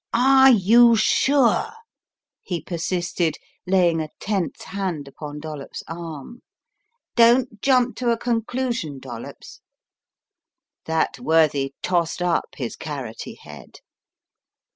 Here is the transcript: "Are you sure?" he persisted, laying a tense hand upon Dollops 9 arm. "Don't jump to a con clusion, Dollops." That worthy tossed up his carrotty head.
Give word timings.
"Are 0.15 0.49
you 0.49 0.95
sure?" 0.95 1.69
he 2.41 2.59
persisted, 2.59 3.37
laying 3.67 4.01
a 4.01 4.09
tense 4.19 4.63
hand 4.63 5.07
upon 5.07 5.39
Dollops 5.39 5.83
9 5.87 5.95
arm. 5.95 6.41
"Don't 7.15 7.61
jump 7.61 7.95
to 7.97 8.09
a 8.09 8.17
con 8.17 8.41
clusion, 8.41 8.97
Dollops." 8.97 9.59
That 10.85 11.19
worthy 11.19 11.75
tossed 11.83 12.19
up 12.23 12.47
his 12.57 12.75
carrotty 12.75 13.35
head. 13.37 13.75